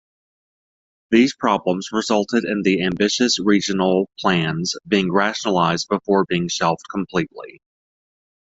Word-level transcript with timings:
These 1.11 1.35
problems 1.35 1.89
resulted 1.91 2.43
in 2.43 2.63
the 2.63 2.81
ambitious 2.81 3.37
regional 3.37 4.09
plans 4.19 4.73
being 4.87 5.11
rationalised 5.11 5.87
before 5.89 6.25
being 6.25 6.47
shelved 6.47 6.81
completely. 6.89 7.61